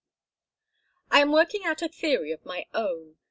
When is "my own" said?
2.43-3.17